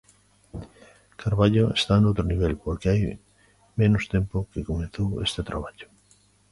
Carballo 1.21 1.65
está 1.79 1.93
noutro 1.97 2.25
nivel, 2.31 2.53
porque 2.63 2.89
hai 2.91 3.01
menos 3.81 4.03
tempo 4.13 4.47
que 4.51 4.67
comezou 4.69 5.09
este 5.27 5.41
traballo. 5.49 5.87